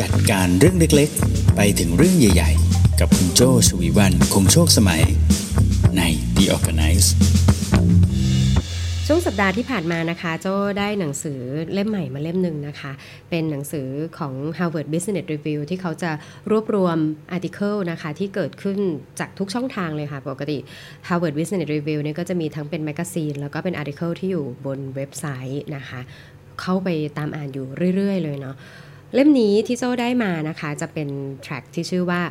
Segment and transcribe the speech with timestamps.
[0.00, 5.02] จัดการเรื่องเล็กๆ ไปถึงเรื่องใหญ่ๆ กับคุณโจชวีวันคงโชคสมัย
[5.96, 6.02] ใน
[6.36, 7.08] The Organice
[9.06, 11.40] ช่วงสัปดาห์ที่ผ่านมานะคะ โจ้ได้หนังสือ
[11.72, 12.92] เล่มใหม่มาเล่มหนึ่งนะคะ
[13.30, 13.88] เป็นหนังสือ
[14.18, 16.10] ของ Harvard Business Review ที่เขาจะ
[16.50, 16.96] รวบรวม
[17.32, 18.78] article นะคะ ที่เกิดขึ้น
[19.18, 20.58] จากทุกช่องทางเลยค่ะ ปกติ
[21.08, 26.00] Harvard Business Review เนี่ยก็จะมีทั้งเป็น magazine แล้วก็เป็น article ที่อยู่บนเว็บไซต์นะคะ
[26.60, 26.88] เข้าไป
[27.18, 28.56] ตามอ่านอยู่เรื่อย ๆ เลยเนาะ
[29.14, 31.08] เล่มนี้ที่โจ้ได้มานะคะจะเป็น
[31.44, 32.22] track ที่ชื่อว่า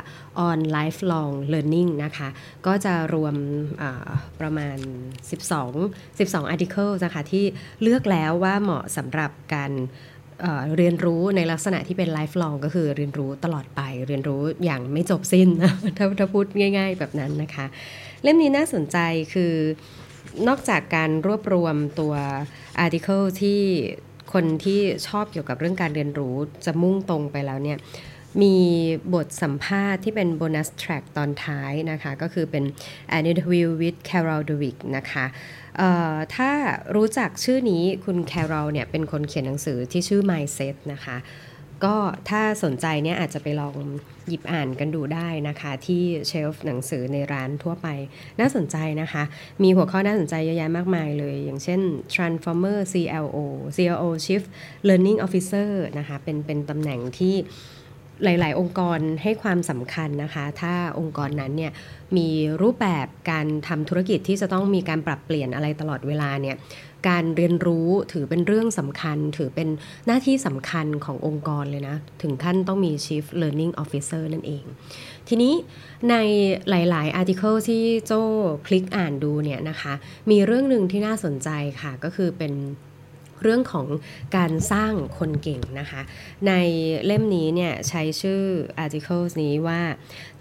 [0.48, 2.28] on lifelong learning นะคะ
[2.66, 3.34] ก็จะรวม
[4.40, 4.78] ประมาณ
[5.48, 7.44] 12 12 article นะคะที่
[7.82, 9.72] เลือกแล้วว่าเหมาะสำหรับการ
[10.76, 16.46] เรียนรู้ในลักษณะที่เป็น lifelong ก็คือเรียนรู้ตลอดไปเรียนรู้อย่างไม่จบสิ้นนะถ้าถ้าพูด
[16.78, 17.66] ง่าย ๆ แบบนั้นนะคะ
[18.22, 18.98] เล่มนี้น่าสนใจ
[19.34, 19.52] คือ
[20.48, 22.14] นอกจากการรวบรวมตัว
[22.84, 23.60] article ที่
[24.32, 27.78] คนที่ชอบเกี่ยวกับเรื่องการเรียนรู้จะมุ่งตรงไปแล้วเนี่ย
[28.42, 28.56] มี
[29.14, 32.64] บทสัมภาษณ์ที่เป็นโบนัสแทร็กตอนท้ายนะคะ ก็คือเป็น
[33.16, 35.26] an interview with Carol Dweck นะคะ
[36.34, 36.50] ถ้า
[36.96, 41.16] รู้จักชื่อนี้คุณ Carol เนี่ยเป็นคนเขียนหนังสือที่ชื่อ Mindset นะคะ
[41.84, 41.96] ก็
[42.30, 43.76] ถ้าสนใจเนี่ยอาจจะไปลอง
[44.28, 47.88] หยิบอ่านกันดูได้นะคะ ที่เชลฟ์หนังสือในร้านทั่วไป
[48.40, 49.22] น่าสนใจนะคะ
[49.62, 51.80] มีหัวข้อน่าสนใจเยอะแยะมากมายเลย อย่างเช่น
[52.14, 53.38] Transformer CLO
[53.76, 54.42] CLO Chief
[54.88, 57.36] Learning Officer นะคะเป็นเป็นตำแหน่งที่
[58.24, 61.72] หลาย ๆ องค์กรให้ความสำคัญนะคะ ถ้าองค์กรนั้นเนี่ย
[62.16, 62.28] มี
[62.62, 66.56] รูปแบบการทำธุรกิจที่จะต้องมีการปรับเปลี่ยนอะไรตลอดเวลาเนี่ย
[67.08, 69.68] การเรียนรู้ถือเป็นเรื่องสำคัญ ถือเป็น
[70.06, 74.64] หน้าที่สำคัญขององค์กรเลยนะ ถึงขั้นต้องมี Chief Learning Officer นั่นเอง
[75.28, 75.54] ทีนี้
[76.10, 76.14] ใน
[76.68, 78.22] หลาย ๆ article ที่โจ้
[78.66, 79.94] คลิกอ่านดูเนี่ยนะคะ
[80.30, 81.48] มีเรื่องหนึ่งที่น่าสนใจ
[81.80, 82.52] ค่ะก็คือเป็น
[83.42, 83.86] เรื่องของ
[84.36, 86.00] การสร้างคนเก่งนะคะ
[86.48, 86.52] ใน
[87.04, 88.42] เล่มนี้เนี่ยใช้ชื่อ
[88.84, 89.80] articles นี้ว่า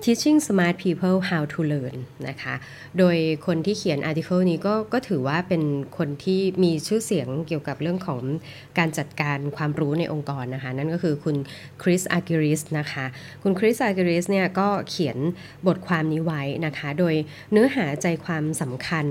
[0.04, 2.56] teaching smart people how to learn นะคะ
[2.98, 5.64] โดยคนที่เขียน article นี้ก็ก็ถือว่าเป็น
[5.98, 8.20] คนที่มีชื่อเสียงเกี่ยวกับเรื่องของ
[8.78, 11.36] การจัดการความรู้ในองค์กรนะคะ นั่นก็คือคุณ
[11.82, 13.06] คริสอากิริสนะคะ
[13.44, 15.18] คุณคริสอากิริสเนี่ยก็เขียน
[15.68, 17.16] บทความนี้ไว้นะคะ โดย
[17.52, 19.06] เนื้อหาใจความสำคัญ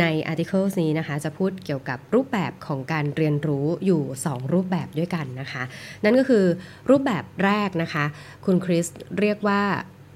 [0.00, 5.62] ใน articles นี้นะคะ จะพูดเกี่ยวกับรูปแบบของการเรียนรู้อยู่ 2 รูปแบบด้วยกันนะคะ
[6.04, 6.44] นั่นก็คือ
[6.90, 8.04] รูปแบบแรกนะคะ
[8.44, 8.86] คุณคริส
[9.20, 9.62] เรียกว่า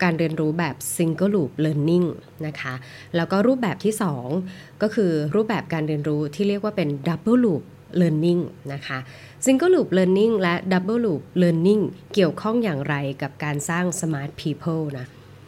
[0.03, 2.07] การเรียนรู้แบบ single loop learning
[2.47, 2.75] นะคะ
[3.17, 3.95] แล้วก็รูปแบบที่
[4.39, 7.63] 2 ก็คือรูปแบบการเรียนรู้ที่เรียกว่าเป็น double loop
[8.01, 8.41] learning
[8.73, 8.99] นะคะ
[9.45, 11.83] single loop learning และ double loop learning
[12.15, 15.07] เกี่ยวข้องอย่างไรกับการสร้าง smart people นะ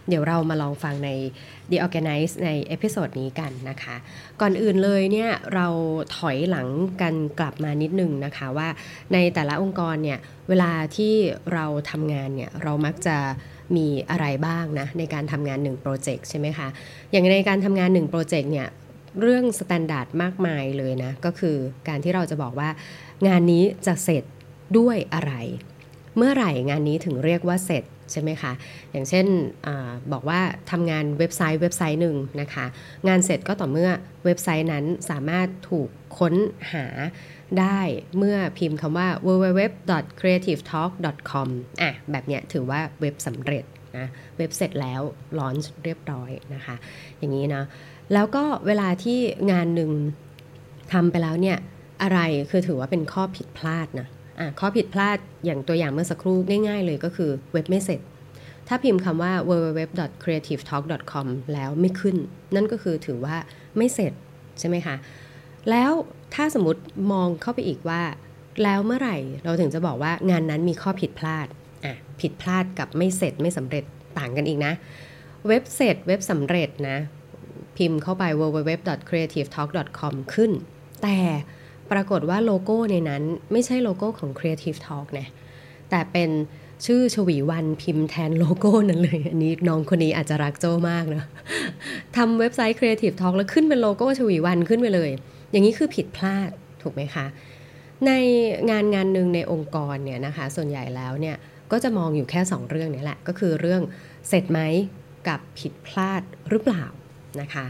[0.09, 1.11] เดี๋ยวเรามาลองฟังใน
[1.71, 3.97] The Organice ใน episode นี้กันนะคะ
[4.41, 5.66] ก่อนอื่นเลยเนี่ยเรา
[6.16, 6.69] ถอยหลัง
[7.00, 8.69] กันกลับมานิดนึงนะคะว่า
[9.12, 10.19] ในแต่ละองค์กรเนี่ย
[10.49, 11.15] เวลาที่
[11.53, 13.16] เราทำงานเนี่ยเรามักจะ
[13.77, 16.69] มีอะไรบ้างนะในการทำงาน1โปรเจกต์ใช่ไหมคะ
[17.10, 18.69] อย่างในการทำงาน1โปรเจกต์เนี่ย
[19.21, 21.56] เรื่อง standard มากมายเลยนะ ก็คือ
[21.89, 22.71] การที่เราจะบอกว่า
[23.28, 24.25] งานนี้จะเสร็จ
[24.78, 25.33] ด้วยอะไร
[26.16, 28.53] เมื่อไหร่งานนี้ถึงเรียกว่าเสร็จ ใช่ไหมคะ
[28.93, 29.26] อย่างเช่น
[29.66, 30.41] บอกว่า
[30.71, 32.66] ทำงานเว็บไซต์เว็บไซต์หนึ่งนะคะ
[33.09, 33.91] งานเสร็จก็ต่อเมื่อ
[34.25, 35.88] เว็บไซต์นั้นสามารถถูก
[36.19, 36.34] ค้น
[36.72, 36.87] หา
[37.60, 37.81] ได้
[38.19, 41.48] เมื่อพิมพ์คำว่า www.creativetalk.com
[41.82, 43.65] อะแบบเนี้ยถือว่าเว็บสำเร็จ
[43.98, 44.06] นะ
[44.37, 45.00] เว็บเสร็จแล้ว
[45.38, 46.77] ลอนช์เรียบร้อยนะคะ
[47.19, 47.62] อย่างนี้นะ
[48.15, 49.19] แล้วก็เวลาที่
[49.53, 49.91] งานหนึ่ง
[50.92, 51.59] ทำไปแล้วเนี่ย
[52.03, 56.36] อะไรคือถือว่าเป็นข้อผิดพลาดนะ อข้อผิดพลาดอย่างตัวอย่างเมื่อสักครู่
[56.68, 58.00] ง่ายๆเลยก็คือเว็บไม่เสร็จ
[58.68, 62.16] ถ้าพิมพ์คำว่า www.creativetalk.com แล้วไม่ขึ้น
[62.54, 63.36] นั่นก็คือถือว่า
[63.76, 64.12] ไม่เสร็จ
[64.58, 64.96] ใช่ไหมคะ
[65.70, 65.92] แล้ว
[66.34, 66.80] ถ้าสมมติ
[67.12, 68.02] มองเข้าไปอีกว่า
[68.62, 71.47] แล้วเมื่อไหร่เราถึงจะบอกว่างานนั้นมีข้อผิดพลาด
[71.84, 73.84] อะผิดพลาดกับไม่เสร็จไม่สำเร็จ
[74.18, 74.72] ต่างกันอีกนะ
[75.48, 76.98] เว็บเสร็จเว็บสำเร็จนะ
[77.76, 80.50] พิมพ์เข้าไป www.creativetalk.com ขึ้น
[81.02, 81.18] แต่
[81.93, 85.27] ปรากฏว่าโลโก้ในนั้นไม่ใช่โลโก้ของ Creative Talk นะ
[85.91, 86.31] แต่เป็น
[86.87, 91.22] ชื่อชวีวันพิมพ์แทนโลโก้นั้นเลย อันนี้น้องคนนี้อาจจะรักโจมากนะ
[92.16, 95.10] ทำเว็บไซต์ Creative Talk แล้วขึ้นเป็นโลโก้ชวีวันขึ้นไปเลย
[95.51, 96.51] อย่างนี้คือผิดพลาด
[96.83, 97.27] ถูกไหมคะ
[98.07, 98.10] ใน
[98.71, 101.36] งานงานหนึ่งในองค์กรเนี่ยนะคะ ส่วนใหญ่แล้วเนี่ย
[101.72, 103.83] ก็จะมองอยู่แค่ 2 เรื่องนี้แหละ ก็คือเรื่อง
[104.28, 104.60] เสร็จไหม
[105.28, 106.84] กับผิดพลาดหรือเปล่า
[107.41, 107.65] นะคะ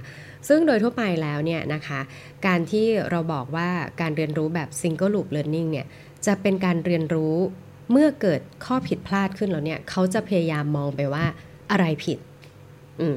[0.48, 2.00] ซึ่งโดยทั่วไปแล้วเนี่ยนะคะ
[2.46, 3.68] การที่เราบอกว่า
[4.00, 5.86] การเรียนรู้แบบ single loop learning เนี่ย
[6.26, 7.36] จะเป็นการเรียนรู้
[7.90, 11.24] เมื่อเกิดข้อผิดพลาดขึ้นแล้วเนี่ยเขาจะพยายามมองไปว่า
[11.70, 12.18] อะไรผิด
[13.00, 13.16] อืม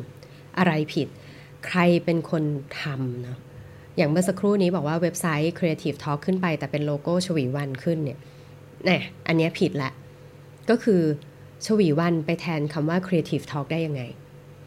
[0.57, 1.07] อะไรผิด
[1.67, 2.43] ใครเป็นคน
[2.81, 3.37] ทำเนาะ
[3.97, 8.19] อย่างเมื่อสักครู่นี้บอกว่าเว็บไซต์ Creative Talk ขึ้นไป แต่เป็นโลโก้ชวีวันขึ้นเนี่ย
[8.87, 9.91] นี่อันนี้ผิดละ
[10.69, 11.01] ก็คือ
[11.65, 14.01] ชวีวันไปแทนคำว่า Creative Talk ได้ยังไง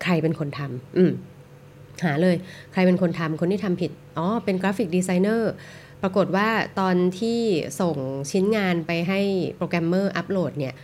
[0.02, 1.12] ใครเป็นคนทำอืม
[2.04, 2.36] หาเลย
[2.72, 5.52] ใครเป็นคนทำคนที่ทำผิด อ๋อ เป็น graphic designer
[6.02, 6.48] ปรากฏว่า
[6.80, 7.40] ตอนที่
[7.80, 7.96] ส่ง
[8.30, 9.20] ชิ้นงานไปให้
[9.56, 10.74] โปรแกรมเมอร์อัปโหลดเนี่ย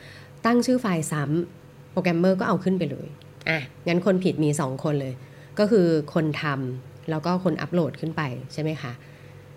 [0.47, 3.07] ตั้งชื่อไฟล์ซ้ำโปรแกรมเมอร์ก็เอาขึ้นไปเลย
[3.49, 5.15] อะ งั้นคนผิดมี 2 คนเลย
[5.59, 8.23] ก็คือคนทำแล้วก็คนอัปโหลดขึ้นไป
[8.53, 8.93] ใช่ไหมคะ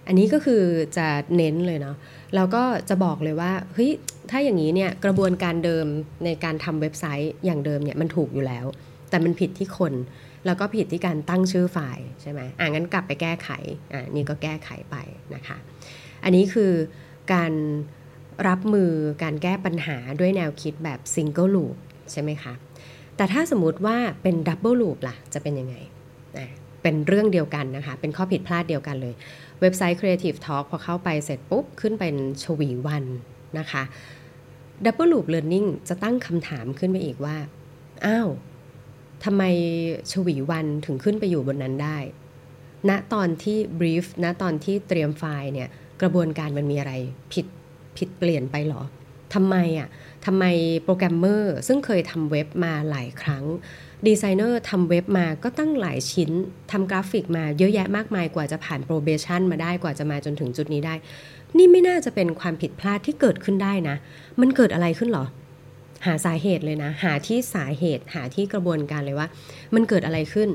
[0.07, 0.63] อันนี้ก็คือ
[0.97, 1.07] จะ
[1.37, 1.95] เน้นเลยเนาะ
[2.35, 3.91] แล้วก็จะบอกเลยว่าเฮ้ย
[4.29, 5.85] ถ้าอย่างนี้เนี่ยกระบวนการเดิม
[6.25, 8.65] ในการทำเว็บไซต์อย่างเดิมเนี่ยมันถูกอยู่แล้ว
[9.09, 9.93] แต่มันผิดที่คน
[10.45, 13.49] แล้วก็ผิดที่การตั้งชื่อไฟล์ใช่ไหมอ่างั้นกลับไปแก้ไข
[13.93, 14.95] อ่านี่ก็แก้ไขไป
[15.35, 15.57] นะคะ
[16.23, 16.71] อันนี้คือ
[17.33, 17.53] การ
[18.47, 18.91] รับมือ
[19.23, 21.75] การแก้ปัญหาด้วยแนวคิดแบบ single loop
[22.11, 22.53] ใช่ไหมคะ
[23.17, 25.75] แต่ถ้าสมมติว่าเป็น double loop ล่ะ จะเป็นยังไง
[26.81, 29.13] เป็นเรื่องเดียวกันนะคะ เป็นข้อผิดพลาดเดียวกันเลย
[29.61, 33.05] เว็บไซต์ Creative Talk พอเข้าไปเสร็จปุ๊บ ขึ้นเป็นชวีวัน
[33.59, 33.83] นะคะ
[34.85, 37.35] Double Loop Learning จะตั้งคำถามขึ้นไปอีกว่า
[38.05, 38.29] อ้าว
[39.25, 39.43] ทำไม
[40.11, 41.97] ชวีวันถึงขึ้นไปอยู่บนนั้นได้
[42.89, 45.69] ณ ตอนที่ brief ณ ตอนที่เตรียมไฟล์เนี่ย
[46.01, 46.93] กระบวนการมันมีอะไร
[47.33, 47.45] ผิด
[47.97, 48.81] ผิดเปลี่ยนไปหรอ
[49.33, 49.87] ทำไมอะ
[50.25, 50.43] ทำไม
[50.83, 53.43] โปรแกรมเมอร์ซึ่งเคยทำเว็บมาหลายครั้ง
[54.07, 56.31] ดีไซเนอร์ทำเว็บมาก็ตั้งหลายชิ้น
[56.71, 60.93] ทำกราฟิกมาเยอะแยะมากมายกว่าจะผ่าน probation มาได้กว่าจะมาจนถึงจุดนี้ได้
[61.57, 63.95] นี่ไม่น่าจะเป็นความผิดพลาดที่เกิดขึ้นได้นะ
[64.41, 65.25] มันเกิดอะไรขึ้นหรอ
[66.05, 69.27] หาสาเหตุเลยนะ หาที่สาเหตุหาที่กระบวนการเลยว่า
[69.75, 70.49] มันเกิดอะไรขึ้น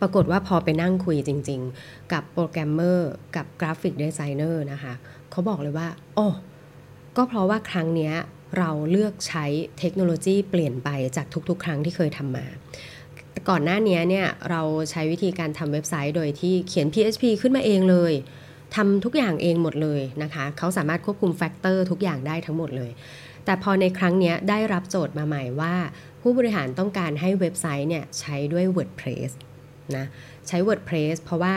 [0.00, 4.94] ปรากฏว่าพอไปนั่งคุยจริง ๆ กับโปรแกรมเมอร์กับกราฟิกดีไซเนอร์นะคะ
[5.30, 6.26] เขาบอกเลยว่าโอ้
[7.16, 8.12] ก็เพราะว่าครั้งนี้
[8.58, 9.44] เราเลือกใช้
[9.78, 12.46] เทคโนโลยีเปลี่ยนไปจากทุกๆ ครั้งที่เคยทำมา
[13.48, 18.12] ก่อนหน้านี้เนี่ยเราใช้วิธีการทำเว็บไซต์โดยที่เขียน PHP ขึ้นมาเองเลย
[18.74, 22.90] ทำทุกอย่างเองหมดเลยนะคะ เขาสามารถควบคุม factor ทุกอย่างได้ทั้งหมดเลย
[23.50, 25.74] แต่พอในครั้งนี้ได้รับโจทย์มาใหม่ว่า
[26.22, 29.30] ผู้บริหารต้องการให้เว็บไซต์เนี่ยใช้ด้วย WordPress
[29.96, 30.06] นะ
[30.48, 31.54] ใช้ WordPress เพราะว่า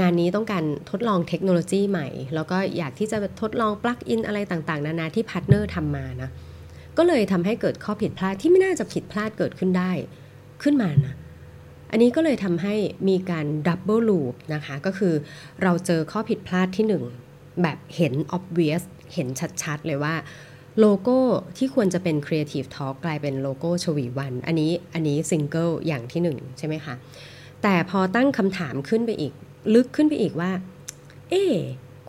[0.00, 6.30] งานนี้ต้องการทดลองเทคโนโลยีใหม่ แล้วก็อยากที่จะทดลอง plugin อะไรต่างๆ นานาที่ partner ทำมานะ
[6.98, 9.92] ก็เลยทำให้เกิดข้อผิดพลาดที่ไม่น่าจะผิดพลาดเกิดขึ้นได้
[10.62, 11.14] ขึ้นมานะ
[11.90, 12.74] อันนี้ก็เลยทำให้
[13.08, 15.14] มีการ double loop นะคะก็คือ
[15.62, 16.86] เราเจอข้อผิดพลาดที่
[17.24, 18.82] 1 แบบเห็น obvious
[19.14, 19.28] เห็น
[19.62, 20.16] ชัดๆ เลยว่า
[20.80, 21.18] โลโก้
[21.56, 26.94] ที่ควรจะเป็น Creative Talk กลายเป็นโลโก้ชวีวัน อันนี้อันนี้ซิงเกิลอย่างที่1ใช่ไหมคะ
[27.62, 29.32] แต่พอตั้งคำถามขึ้นไปอีก
[29.74, 30.50] ลึกขึ้นไปอีกว่า
[31.30, 31.44] เอ๊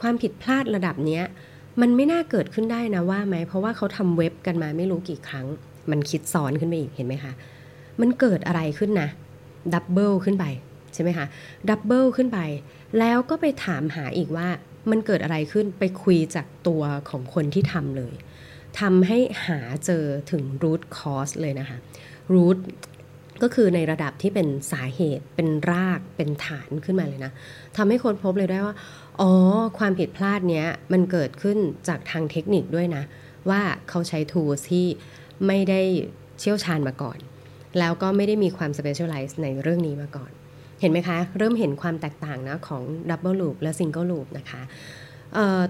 [0.01, 1.24] ความผิดพลาดระดับเนี้ย
[1.81, 5.48] มันไม่น่าเกิดขึ้นได้นะว่าไหม เพราะว่าเขาทำเว็บกันมาไม่รู้กี่ครั้ง
[5.92, 7.33] มันคิดซ้อนขึ้นไปอีกเห็นไหมคะ
[8.01, 9.10] มันเกิดอะไรขึ้นนะ
[9.74, 10.45] double ขึ้นไป
[10.94, 11.25] ใช่ไหมคะ
[11.69, 12.39] ดับเบิลขึ้นไป
[13.00, 14.48] แล้วก็ไปถามหาอีกว่า
[14.92, 18.13] มันเกิดอะไรขึ้นไปคุยจากตัวของคนที่ทำเลย
[18.80, 21.78] ทำให้หาเจอถึง root cause เลยนะคะ
[22.34, 22.58] root
[23.42, 27.31] ก็คือในระดับที่เป็นสาเหตุเป็นรากเป็นฐานขึ้นมาเลยนะ
[27.78, 28.75] ทำให้คนพบเลยได้ว่า
[29.22, 29.31] อ๋อ
[29.80, 33.04] ความผิดพลาดเนี้ยมันเกิดขึ้นจากทางเทคนิคด้วยนะ
[33.50, 34.88] ว่าเขาใช้ tools ที่
[35.48, 35.81] ไม่ได้
[36.40, 37.18] เชี่ยวชาญมาก่อน
[37.80, 40.31] แล้วก็ไม่ได้มีความ specialize ในเรื่องนี้มาก่อน
[40.81, 44.62] เห็นไหมคะ เริ่มเห็นความแตกต่างนะของ double loop และ single loop นะคะ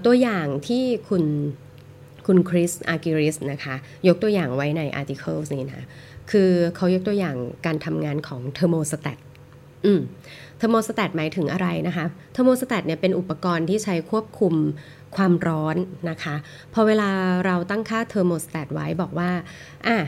[0.04, 1.24] ตัวอย่างที่คุณ
[2.26, 3.74] คุณ Chris Argyris นะคะ
[4.08, 5.84] ยกตัวอย่างไว้ใน articles นี้นะ
[6.30, 9.18] คือเขายกตัวอย่างการทำงานของเทอร์โมสแตท
[9.84, 10.00] อืม
[10.58, 14.54] เทอร์โมสแตทหมายถึงอะไรนะคะ เทอร์โมสแตทเนี่ยเป็นอุปกรณ์ที่ใช้ควบคุม
[15.16, 15.76] ความร้อน
[16.10, 16.34] นะคะ
[16.72, 17.10] พอเวลา
[17.46, 19.30] เราตั้งค่าเทอร์โมสแตทไว้บอกว่า
[19.86, 19.98] อะ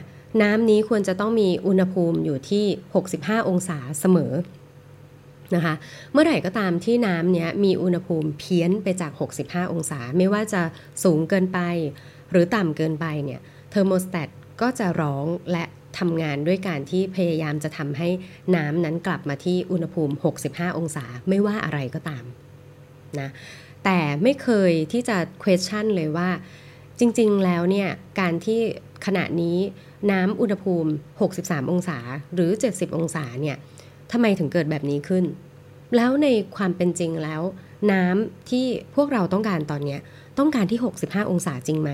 [0.42, 2.64] น้ำนี้ควรจะต้องมีอุณหภูมิอยู่ที่
[3.06, 4.32] 65 องศาเสมอ
[5.54, 5.74] นะคะ
[6.12, 9.12] เมื่อไหร่ก็ตามที่น้ำเนี้ยมีอุณหภูมิเพี้ยนไปจาก
[9.42, 10.62] 65 องศา ไม่ว่าจะ
[11.04, 11.58] สูงเกินไป
[12.30, 14.28] หรือต่ำเกินไปเนี่ยเทอร์โมสแตท
[14.60, 15.64] ก็จะร้องและ
[15.98, 18.08] ทำงานด้วยการที่พยายามจะทำให้
[18.56, 20.14] น้ำนั้นกลับมาที่อุณหภูมิ
[20.46, 22.24] 65 องศาไม่ว่าอะไรก็ตาม
[23.20, 23.28] นะ
[23.84, 26.28] แต่ไม่เคยที่จะ question เลยว่า
[26.98, 27.88] จริงๆแล้วเนี่ย
[28.20, 28.60] การที่
[29.06, 29.58] ขณะนี้
[30.10, 30.90] น้ำอุณหภูมิ
[31.30, 31.98] 63 องศา
[32.34, 33.56] หรือ 70 องศาเนี่ย
[34.12, 35.24] ทำไมถึงเกิดแบบนี้ขึ้น
[35.96, 37.42] แล้วในความเป็นจริงแล้ว
[37.92, 39.98] น้ำที่พวกเราต้องการตอนนี้
[40.38, 41.90] ต้องการที่ 65 องศาจริงไหม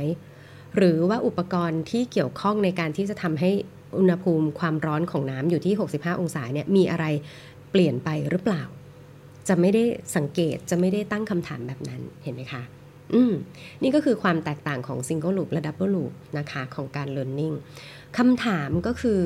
[0.76, 3.50] หรือว่าอุปกรณ์ที่เกี่ยวข้องในการที่จะทำให้
[3.98, 7.06] อุณหภูมิความร้อนของน้ำอยู่ที่ 65 องศาเนี่ยมีอะไร
[7.70, 8.62] เปลี่ยนไปหรือเปล่า
[9.48, 9.84] จะไม่ได้
[10.16, 12.62] สังเกตจะไม่ได้ตั้งคำถามแบบนั้นเห็นไหมคะ
[13.14, 13.32] อืม
[13.82, 17.54] นี่ก็คือความแตกต่างของ Single Loop และ Double Loop นะคะของการ Learning
[18.18, 19.20] คำถามก็คือ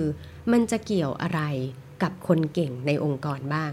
[0.52, 1.40] มันจะเกี่ยวอะไร
[2.02, 3.70] กับคนเก่งในองค์กรบ้าง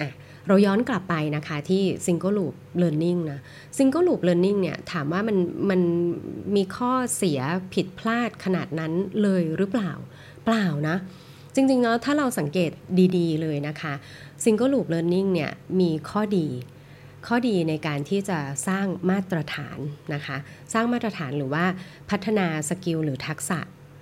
[0.00, 0.12] อะ
[0.48, 3.40] เราย้อนกลับไปนะคะที่ Single Loop Learning นะ
[3.76, 5.36] Single Loop Learning เนี่ยถามว่ามัน
[5.70, 5.80] มัน
[6.56, 7.40] มีข้อเสีย
[7.74, 9.92] ผิดพลาดขนาดนั้นเลยหรือเปล่า
[10.44, 10.96] เปล่านะ
[11.54, 12.70] จริงๆแล้วถ้าเราสังเกต
[13.16, 13.92] ดีๆเลยนะคะ
[14.44, 16.46] Single Loop Learning เนี่ยมีข้อดี
[17.26, 19.78] ข้อดีในการที่จะสร้างมาตรฐาน
[20.14, 20.36] นะคะ
[20.72, 21.64] สร้างมาตรฐานหรือว่า
[22.10, 23.58] พัฒนา skill หรือทักษะ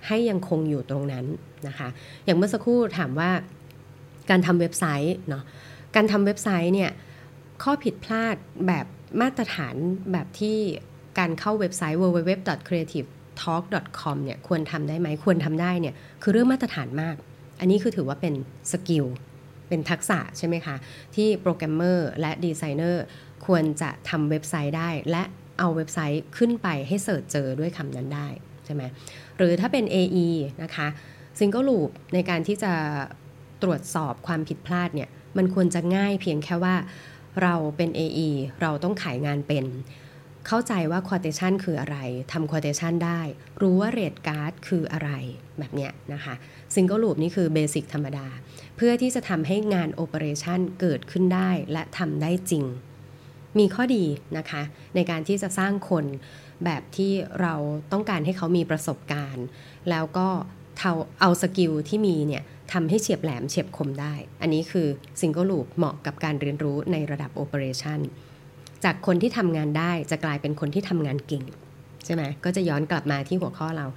[0.07, 1.25] ให้ยังคงอยู่ตรงนั้น
[1.67, 1.87] นะคะ
[2.25, 3.31] อย่างเมื่อสักครู่ถามว่า
[4.29, 5.43] การทำเว็บไซต์เนาะ
[5.95, 6.91] การทำเว็บไซต์เนี่ย
[7.63, 8.35] ข้อผิดพลาด
[8.67, 8.85] แบบ
[9.21, 9.75] มาตรฐาน
[10.11, 10.57] แบบที่
[11.19, 17.15] การเข้าเว็บไซต์ www.creativetalk.com เนี่ยควรทำได้ไหมควรทำได้เนี่ยคือเรื่องมาตรฐานมาก
[17.59, 18.33] อันนี้คือถือว่าเป็น
[18.71, 19.05] skill
[19.67, 20.75] เป็นทักษะใช่ไหมคะ
[21.15, 23.03] ที่โปรแกรมเมอร์และดีไซเนอร์
[23.45, 25.23] ควรจะทำเว็บไซต์ได้ และ
[25.59, 28.27] เอาเว็บไซต์ขึ้นไปให้ search เจอด้วยคำนั้นได้
[28.65, 28.83] ใช่ไหม
[29.37, 30.27] หรือถ้าเป็น AE
[30.63, 30.87] นะคะ
[31.39, 32.73] Single Loop ในการที่จะ
[33.63, 36.75] ตรวจสอบความผิดพลาดเนี่ยมันควรจะง่ายเพียงแค่ว่า
[37.41, 38.29] เราเป็น AE
[38.61, 39.65] เราต้องขายงานเป็น
[40.47, 41.97] เข้าใจว่า quotation คืออะไร
[42.31, 43.21] ทำ quotation ได้
[43.61, 45.09] รู้ว่า rate card คืออะไร
[45.59, 46.33] แบบเนี้ยนะคะ
[46.73, 48.27] Single Loop นี่คือ basic ธรรมดา
[48.75, 52.65] เพื่อที่จะทำให้งาน operation เกิดขึ้นได้และทำได้จริง
[53.59, 54.05] มีข้อดี
[54.37, 54.61] นะคะ
[54.95, 56.05] ในการที่จะสร้างคน
[56.63, 57.53] แบบที่เรา
[57.91, 59.45] ต้องการให้เขามีประสบการณ์
[59.89, 60.27] แล้วก็
[61.21, 62.43] เอา skill ที่มีเนี่ย
[62.73, 64.87] ทำให้เฉียบแหลมเฉียบคมได้ อันนี้คือ
[65.19, 67.99] Single Loop เหมาะกับการเรียนรู้ในระดับ Operation
[68.83, 71.43] จากคนที่ทำงานได้จะกลายเป็นคนที่ทำงานเก่ง
[72.05, 73.87] ใช่ไหมก็จะย้อนกลับมาที่หัวข้อเรา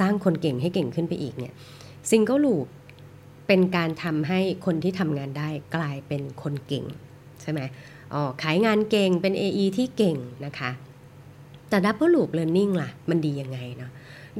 [0.00, 1.54] สร้างคนเก่งให้เก่งขึ้นไปอีกเนี่ย
[2.10, 2.66] Single Loop
[3.46, 6.84] เป็นการทำให้คนที่ทำงานได้กลายเป็นคนเก่ง
[7.42, 7.60] ใช่ไหม
[8.12, 10.70] อ๋อขายงานเก่งเป็น AE ที่เก่งนะคะ
[11.68, 13.90] แต่ Double Loop Learning ล่ะ มันดียังไงเนาะ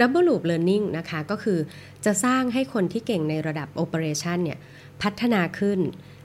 [0.01, 1.59] Double Loop Learning นะคะก็คือ
[2.05, 4.59] จะสร้างให้คนที่เก่งในระดับ Operation เนี่ย
[5.03, 5.81] พัฒนาขึ้น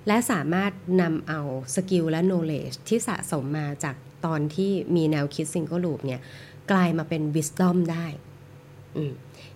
[0.08, 1.42] และสามารถนำเอา
[1.76, 3.96] สกิลและ knowledge ที่สะสมมาจาก
[4.26, 6.22] ตอนที่มีแนวคิด Single Loop เนี่ย
[6.72, 8.06] กลายมาเป็น Wisdom ได้
[8.98, 9.00] อ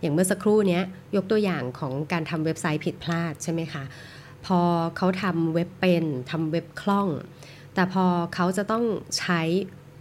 [0.02, 0.80] อย่างเมื่อสักครู่นี้
[1.16, 3.84] ยกตัวอย่างของการทำเว็บไซต์ผิดพลาดใช่ไหมคะ
[4.46, 4.60] พอ
[4.98, 7.08] เขาทำเว็บเป็นทำเว็บคล่อง
[7.74, 8.86] แต่พอเขาจะต้อง
[9.20, 9.42] ใช้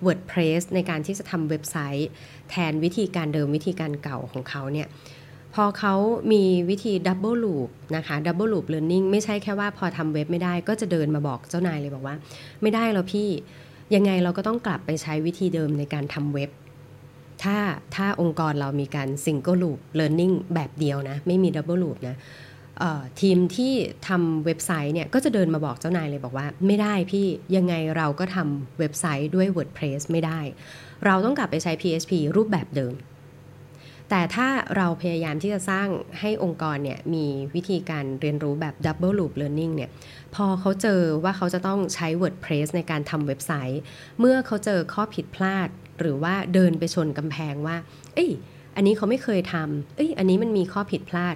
[0.04, 2.08] WordPress ในการที่จะทำเว็บไซต์
[2.50, 4.88] แทนวิธีการเดิมวิธีการเก่าของเขาเนี่ย
[5.54, 5.94] พอเขา
[6.32, 12.16] มีวิธี Double Loop นะคะ Double Loop Learning ไม่ใช่แค่ว่าพอทำเว็บไม่ได้ก็จะเดินมาบอกเจ้านายเลยบอกว่า
[12.62, 13.28] ไม่ได้แล้วพี่
[13.94, 16.50] ยังไงเราก็ต้องกลับไปใช้วิธีเดิมในการทำเว็บ
[17.42, 17.56] ถ้า
[17.94, 22.16] ถ้าองค์กรเรามีการ Single Loop Learning แบบเดียวนะ ไม่มี Double Loop นะ
[23.20, 23.72] ทีมที่
[24.08, 30.40] ทำเว็บไซต์เนี่ยก็จะเดินมาบอกเจ้านายเลยบอกว่า ไม่ได้พี่ยังไงเราก็ทำเว็บไซต์ด้วย WordPress ไม่ได้
[31.04, 32.94] เราต้องกลับไปใช้ PHP รูปแบบเดิม
[34.10, 35.88] แต่ถ้าเราพยายามที่จะสร้าง
[36.20, 39.90] ให้องค์กรเนี่ยมีวิธีการเรียนรู้แบบ Double Loop Learning เนี่ย
[40.34, 43.80] พอเขาเจอว่าเขาจะต้องใช้ WordPress ในการทำเว็บไซต์
[44.20, 45.68] เมื่อเขาเจอข้อผิดพลาด
[46.00, 47.76] หรือว่าเดินไปชนกำแพงว่า
[48.14, 48.30] เอ้ย
[48.76, 51.34] อันนี้เขาไม่เคยทำเอ้ยอันนี้มันมีข้อผิดพลาด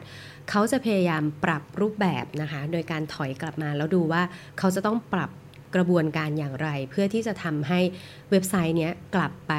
[0.50, 4.23] เขาจะพยายามปรับรูปแบบนะคะ โดยการถอยกลับมาแล้วดูว่า
[4.59, 5.30] เขาจะต้องปรับ
[5.75, 7.80] กระบวนการอย่างไร เพื่อที่จะทำให้
[8.30, 9.54] เว็บไซต์เนี้ยกลับไป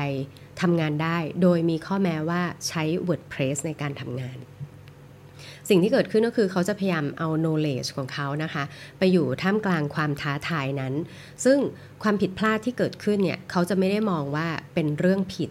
[0.61, 4.37] ทำงานได้ โดยมีข้อแม้ว่าใช้ WordPress ในการทำงาน
[5.69, 8.63] สิ่งที่เกิดขึ้นก็คือเขาจะพยายามเอา knowledge ของเขานะคะ
[8.97, 10.93] ไปอยู่ท่ามกลางความท้าทายนั้น
[11.45, 11.57] ซึ่ง
[12.03, 15.49] ความผิดพลาดที่เกิดขึ้นเนี่ย เขาจะไม่ได้มองว่าเป็นเรื่องผิด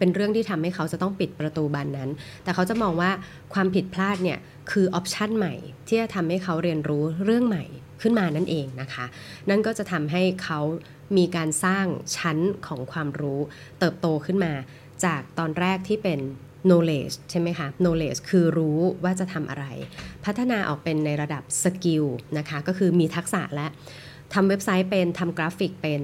[0.00, 2.10] เป็นเรื่องที่ทำให้เขาจะต้องปิดประตูบานนั้น
[2.44, 3.10] แต่เขาจะมองว่า
[3.54, 4.38] ความผิดพลาดเนี่ย
[4.70, 5.54] คือ option ใหม่
[5.86, 7.64] ที่จะทำให้เขาเรียนรู้เรื่องใหม่
[8.02, 9.04] ขึ้นมานั่นเองนะคะ
[9.50, 10.60] นั่นก็จะทำให้เขา
[11.16, 13.40] มีการสร้างชั้นของความรู้
[13.78, 14.52] เติบโตขึ้นมา
[15.04, 16.20] จากตอนแรกที่เป็น
[16.68, 19.64] knowledge ใช่ไหมคะ knowledge คือรู้ว่าจะทำอะไร
[20.24, 22.04] พัฒนาออกเป็นในระดับ skill
[22.38, 23.66] นะคะ ก็คือมีทักษะและ
[24.34, 26.02] ทำเว็บไซต์เป็นทำกราฟิกเป็น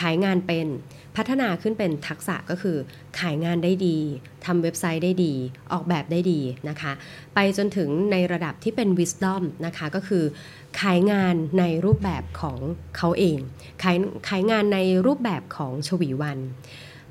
[0.00, 0.68] ขายงานเป็น
[1.16, 2.76] พัฒนาขึ้นเป็นทักษะก็คือ
[3.20, 3.98] ขายงานได้ดี
[4.46, 5.34] ทำเว็บไซต์ได้ดี
[5.72, 6.92] ออกแบบได้ดีนะคะ
[7.34, 10.24] ไปจนถึงในระดับที่เป็น wisdom นะคะ ก็คือ
[10.80, 12.58] ขายงานในรูปแบบของ
[12.96, 13.38] เขาเอง
[13.82, 13.96] ขาย
[14.28, 16.38] ขายงานในรูปแบบของชวีวัน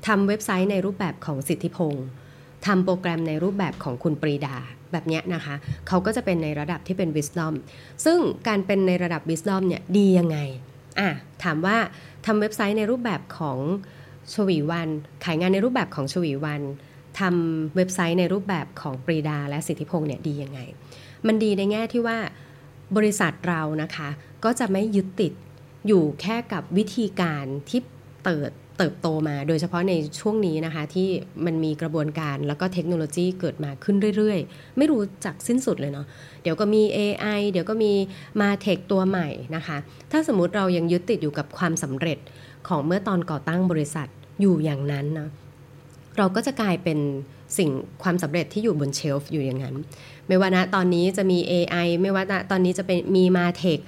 [0.06, 2.06] ทำเว็บไซต์ในรูปแบบของสิทธิพงศ์
[2.66, 4.56] ทำโปรแกรมในรูปแบบของคุณปรีดา
[4.92, 5.54] แบบนี้นะคะ
[5.88, 7.54] เขาก็จะเป็นในระดับที่เป็น wisdom
[8.04, 10.38] ซึ่งการเป็นในระดับ wisdom เนี่ยดียังไง
[10.98, 11.08] อะ
[11.44, 11.76] ถามว่า
[12.26, 13.58] ทำเว็บไซต์ในรูปแบบของ
[14.34, 14.88] ชวีวัน
[15.24, 16.62] ขายงานในรูปแบบของชวีวัน
[17.20, 20.60] ทำเว็บไซต์ในรูปแบบของปรีดาและสิทธิพงศ์เนี่ยดียังไง
[21.26, 22.18] มันดีในแง่ที่ว่า
[22.96, 24.08] บริษัทเรานะคะ
[24.44, 25.32] ก็จะไม่ยึดติด
[25.86, 27.80] อยู่แค่กับวิธีการที่
[28.24, 31.08] เปิด เติบโตมา โดยเฉพาะในช่วงนี้นะคะที่
[31.44, 36.06] มันมีกระบวนการแล้วก็เทคโนโลยีเกิดมาขึ้นเรื่อยๆ ไม่รู้จักสิ้นสุดเลยเนาะ
[36.42, 37.92] เดี๋ยวก็มี AI เดี๋ยวก็มี
[38.40, 39.76] MarTech ตัวใหม่นะคะ
[40.12, 42.18] ถ้าสมมุติเรายังยึดติดอยู่กับความสำเร็จ
[42.68, 44.08] ของเมื่อตอนก่อตั้งบริษัท
[44.40, 45.28] อยู่อย่างนั้นนะ
[46.16, 46.98] เราก็จะกลายเป็น
[47.58, 47.70] สิ่ง
[48.02, 49.74] ความสำเร็จที่อยู่บน shelf อยู่อย่างนั้น
[50.28, 53.78] ไม่ว่านะตอนนี้จะมี AI ไม่ว่านะตอนนี้จะเป็นมี MarTech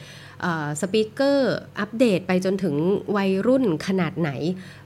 [0.80, 2.74] speaker อัปเดตไปจนถึง
[3.16, 4.30] วัยรุ่นขนาดไหน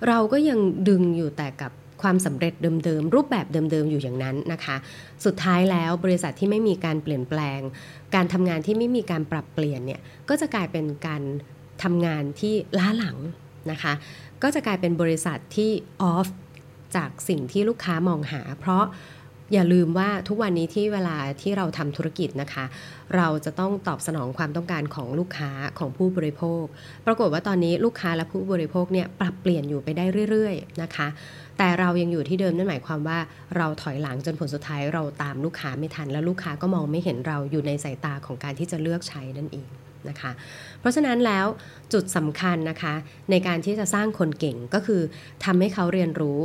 [0.08, 0.58] เราก็ยัง
[0.88, 4.76] ดึงอยู่แต่กับความสำเร็จเดิมๆ รูปแบบเดิมๆ อยู่อย่างนั้นนะคะ
[5.24, 7.60] สุดท้ายแล้วบริษัทที่ไม่มีการเปลี่ยนแปลง
[8.14, 11.22] การทำงานที่ไม่มีการปรับเปลี่ยนเนี่ยก็จะกลายเป็นการ
[11.82, 13.18] ทำงานที่ล้าหลัง
[13.70, 13.92] นะคะ
[14.42, 15.70] ก็จะกลายเป็นบริษัทที่
[16.02, 16.28] ออฟ
[16.96, 18.84] จากสิ่งที่ลูกค้ามองหา เพราะ
[19.52, 22.64] อย่าลืมว่าทุกวันนี้ที่เวลาที่เราทำธุรกิจนะคะ
[23.16, 26.64] เราจะต้องตอบสนองความต้องการของลูกค้าของผู้บริโภค
[27.06, 31.08] ปรากฏว่าตอนนี้ลูกค้าและผู้บริโภคเนี่ยปรับเปลี่ยนอยู่ไปได้เรื่อยๆนะคะ
[31.58, 33.18] แต่เรายังอยู่ที่เดิมนั่นหมายความว่า
[33.56, 39.68] เราถอยหลังจนผลสุดท้ายเราตามลูกค้าไม่ทัน แล้วลูกค้าก็มองไม่เห็นเราอยู่ในสายตาของการที่จะเลือกใช้นั่นเอง
[40.08, 40.32] นะคะ
[40.80, 41.46] เพราะฉะนั้นแล้ว
[41.92, 42.94] จุดสำคัญนะคะ
[43.30, 45.02] ในการที่จะสร้างคนเก่งก็คือ
[45.44, 46.38] ทำให้เขาเรียนรู้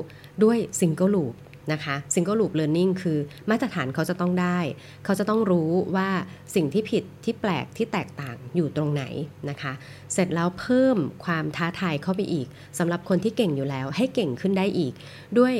[0.43, 1.35] ด้วยซิงเกิลลูป
[1.73, 4.59] นะคะ Single Loop Learning คือมาตรฐานเขาจะต้องได้
[5.05, 6.09] เขาจะต้องรู้ว่า
[6.55, 9.03] สิ่งที่ผิดที่แปลกที่แตกต่างอยู่ตรงไหน
[9.49, 9.73] นะคะ
[10.13, 12.47] เสร็จแล้วเพิ่มความท้าทายเข้าไปอีก
[12.79, 14.93] สำหรับคนที่เก่งอยู่แล้ว ให้เก่งขึ้นได้อีก
[15.39, 15.53] ด้วย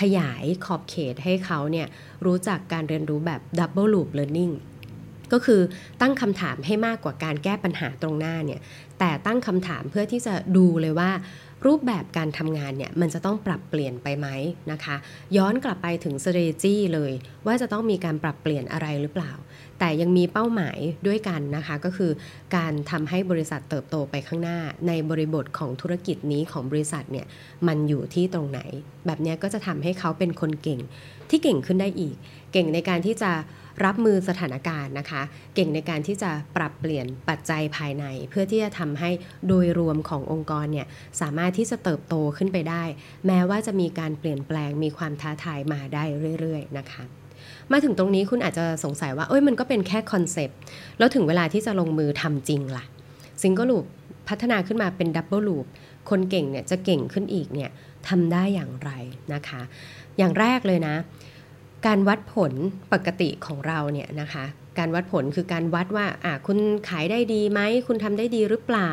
[0.00, 1.86] ขยายขอบเขตให้เขาเนี่ย
[2.26, 4.54] รู้จักการเรียนรู้แบบ Double Loop Learning
[5.32, 5.60] ก็คือ
[6.00, 8.60] ตั้งคำถามให้มากกว่าการแก้ปัญหาตรงหน้าเนี่ย
[8.98, 11.10] แต่ตั้งคำถามเพื่อที่จะดูเลยว่า
[11.66, 14.28] รูปแบบการทำงานเนี่ยมันจะต้องปรับเปลี่ยนไปไหม
[14.72, 14.96] นะคะ
[15.36, 17.12] ย้อนกลับไปถึง s t r a t e g เลย
[17.46, 19.32] ว่าจะต้องมีการปรับเปลี่ยนอะไรหรือเปล่า
[19.78, 22.12] แต่ยังมีเป้าหมายด้วยกันนะคะ ก็คือ
[22.56, 27.26] การทำให้บริษัทเติบโตไปข้างหน้า ในบริบทของธุรกิจนี้ของบริษัทเนี่ย
[27.66, 28.60] มันอยู่ที่ตรงไหน
[29.06, 30.80] แบบนี้ก็จะทำให้เขาเป็นคนเก่ง
[31.30, 32.16] ที่เก่งขึ้นได้อีก
[32.52, 33.30] เก่งในการที่จะ
[33.84, 35.22] รับมือสถานการณ์นะคะ
[35.54, 39.10] เก่งในการที่จะปรับเปลี่ยนปัจจัยภายใน เพื่อที่จะทำให้
[39.48, 40.86] โดยรวมขององค์กรเนี่ย
[41.20, 42.82] สามารถที่จะเติบโตขึ้นไปได้
[43.26, 46.04] แม้ว่าจะมีการเปลี่ยนแปลงมีความท้าทายมาได้
[46.40, 47.02] เรื่อย ๆ นะคะ
[47.72, 50.58] มาถึงตรงนี้คุณอาจจะสงสัยว่าเอ้ยมันก็เป็นแค่คอนเซปต์
[50.98, 52.84] แล้วถึงเวลาที่จะลงมือทำจริงล่ะ
[53.42, 53.84] single loop
[54.28, 55.66] พัฒนาขึ้นมาเป็น double loop
[56.10, 57.70] คนเก่งเนี่ยจะเก่งขึ้นอีกเนี่ย
[58.08, 58.90] ทำได้อย่างไร
[59.34, 59.60] นะคะ
[60.18, 60.94] อย่างแรกเลยนะ
[61.86, 62.52] การวัดผล
[62.92, 64.44] ปกติของเราเนี่ยนะคะ
[64.78, 68.90] การวัดผลคือการวัดว่าอะคุณขายได้ดีไหมคุณทำได้ดีหรือเปล่า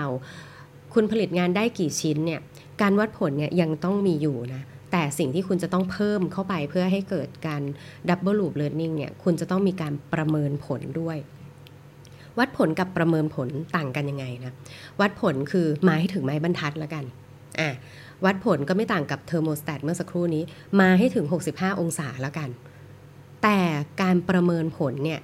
[0.93, 2.41] คุณผลิตงานได้กี่ชิ้นเนี่ย
[2.82, 7.62] การวัดผลเนี่ยยังต้องมีอยู่นะแต่สิ่งที่คุณจะต้องเพิ่มเข้าไปเพื่อให้เกิดการ
[8.10, 11.17] double loop learning เนี่ยคุณจะต้องมีการประเมินผลด้วย
[12.39, 14.54] วัดผลกับประเมินผลต่างกันยังไงนะ
[15.02, 17.04] วัดผลคือมาให้ถึงไม้บรรทัดแล้วกัน
[17.60, 17.69] อะ
[18.26, 20.43] วัดผลก็ไม่ต่างกับเทอร์โมสแตทเมื่อสักครู่นี้
[20.80, 22.50] มาให้ถึง 65 องศาแล้วกัน
[23.47, 23.62] แต่
[24.01, 25.19] การประเมินผลเนี่ย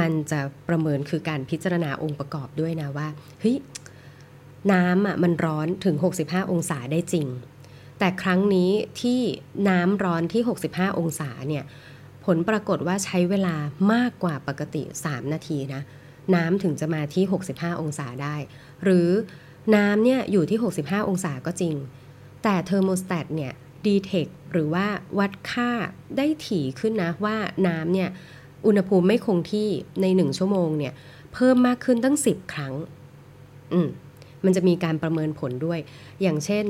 [0.00, 3.08] มันจะประเมินคือการพิจารณาองค์ประกอบด้วยนะว่า
[3.40, 3.56] เฮ้ย
[4.72, 7.26] น้ำอะมันร้อนถึง 65 องศาได้จริง
[7.98, 9.20] แต่ครั้งนี้ที่
[9.68, 11.64] น้ำร้อนที่ 65 องศาเนี่ย
[12.24, 13.56] ผลปรากฏว่าใช้เวลา
[13.92, 15.82] มากกว่าปกติ 3 นาทีนะ
[16.34, 18.36] น้ำถึงจะมาที่ 65 องศาได้
[18.84, 19.08] หรือ
[19.74, 21.74] น้ำเนี่ยอยู่ที่ 65 องศาก็จริง
[22.42, 23.52] แต่เทอร์โมสแตทเนี่ย
[23.86, 24.86] ดีเทคหรือว่า
[25.18, 25.70] วัดค่า
[26.16, 28.08] ได้ถี่ขึ้นนะว่าน้ำเนี่ย
[28.66, 29.68] อุณหภูมิไม่คงที่
[30.02, 30.94] ในหนึ่งชั่วโมงเนี่ย
[31.32, 32.74] เพิ่มมากขึ้นตั้ง 10 ครั้ง
[33.72, 33.88] อืม
[34.44, 35.78] มันจะมีการประเมินผลด้วย
[36.22, 36.64] อย่างเช่น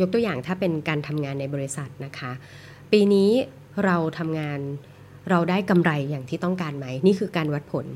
[0.00, 2.32] ยกตัวอย่างถ้าเป็นการทำงานในบริษัทนะคะ
[2.92, 3.30] ปีนี้
[3.84, 4.60] เราทำงาน
[5.30, 7.86] เราได้กำไรอย่างที่ต้องการไหม นี่คือการวัดผล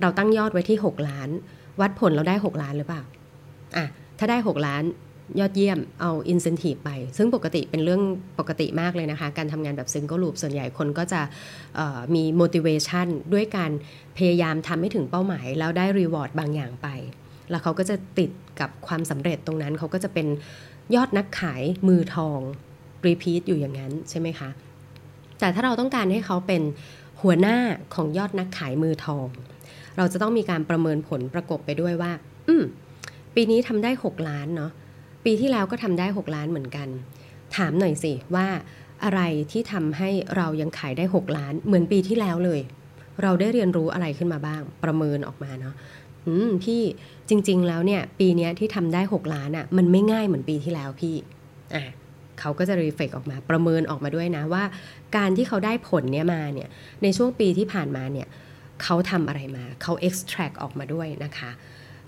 [0.00, 1.28] เราตั้งยอดไว้ที่ 6 ล้าน
[1.80, 3.02] วัดผลเราได้ 6 ล้านหรือเปล่า
[3.76, 3.86] อะ
[4.18, 4.82] ถ้าได้ 6 ล้าน
[5.40, 8.02] ยอดเยี่ยมเอา incentive ไป ซึ่งปกติเป็นเรื่อง
[8.38, 11.20] ปกติมากเลยนะคะ การทำงานแบบ single loop ส่วนใหญ่คนก็จะ
[12.14, 13.72] มี motivation ด้วยการ
[14.18, 16.88] พยายามทำให้ถึงเป้าหมาย แล้วได้ reward บางอย่างไป
[17.50, 20.26] แล้วเขาก็จะติดกับความสำเร็จตรงนั้นเขาก็จะเป็น
[20.94, 22.40] ยอดนักขายมือทอง
[23.06, 24.50] repeat อยู่อย่างนั้นใช่ไหมคะ
[25.40, 26.62] แต่ถ้าเราต้องการให้เขาเป็น
[27.22, 27.56] หัวหน้า
[27.94, 29.26] ของยอดนักขายมือทอง
[29.96, 32.12] เราจะต้องมีการประเมินผลประกบไปด้วยว่า
[32.48, 32.62] อืม
[33.34, 34.72] ปีนี้ทำได้ 6 ล้านเนาะ
[35.24, 36.88] ปีที่แล้วก็ทำได้ 6 ล้านเหมือนกัน
[37.56, 38.46] ถามหน่อยสิว่า
[39.04, 39.20] อะไร
[39.52, 42.60] ที่ทำให้เรายังขายได้ 6 ล้านเหมือนปีที่แล้วเลย
[43.22, 45.74] เราได้เรียนรู้อะไรขึ้นมาบ้าง ประเมินออกมาเนาะ
[46.26, 46.82] อืมพี่
[47.28, 51.14] จริง ๆ แล้วเนี่ย ปีนี้ที่ทำได้ 6 ล้านอะ่ะ มันไม่ง่ายเหมือนปีที่แล้วพี่
[51.74, 51.84] อะ
[52.40, 54.64] เขาก็จะรีเฟกออกมาประเมินออกมาด้วยนะว่า
[55.16, 56.68] การที่เขาได้ผลเนี้ยมาเนี่ย
[57.02, 58.28] ในช่วงปีที่ผ่านมาเนี่ย
[58.82, 61.50] เขาทำอะไรมาเขา extract ออกมาด้วยนะคะ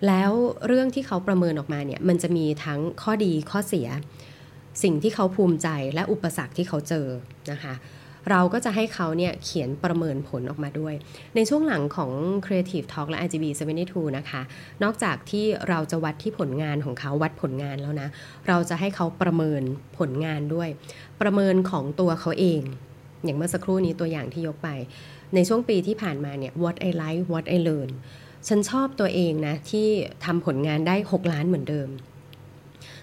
[0.07, 0.31] แล้ว
[0.67, 3.89] เรื่องที่เขาประเมินออกมาเนี่ยมันจะมีทั้งข้อดีข้อเสีย
[4.83, 7.07] สิ่งที่เขาภูมิใจและอุปสรรคที่เขาเจอ
[7.53, 7.75] นะคะ
[8.31, 10.95] เราก็จะให้เขาเนี่ยเขียนประเมินผลออกมาด้วย
[11.35, 12.11] ในช่วงหลังของ
[12.45, 13.45] Creative Talk และ IGB
[13.83, 14.43] 72 นะคะ
[14.83, 18.09] นอกจากที่เราจะวัดที่ผลงานของเขาวัดผลงานแล้วนะ
[18.49, 19.63] เราจะให้เขาประเมิน
[19.99, 20.69] ผลงานด้วย
[21.21, 22.63] ประเมินของตัวเขาเอง
[23.25, 24.69] อย่างเมื่อสักครู่นี้ตัวอย่างที่ยกไป
[25.35, 27.91] ในช่วงปีที่ผ่านมาเนี่ย what I like what I learn
[28.49, 29.89] ฉันชอบตัวเองนะที่
[30.25, 31.89] ทำผลงานได้ 6 ล้านเหมือนเดิม